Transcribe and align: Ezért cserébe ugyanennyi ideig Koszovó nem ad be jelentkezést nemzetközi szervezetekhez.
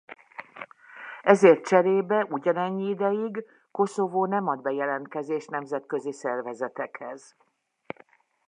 Ezért 1.21 1.65
cserébe 1.65 2.25
ugyanennyi 2.29 2.87
ideig 2.89 3.45
Koszovó 3.71 4.25
nem 4.25 4.47
ad 4.47 4.61
be 4.61 4.71
jelentkezést 4.71 5.49
nemzetközi 5.49 6.11
szervezetekhez. 6.11 7.35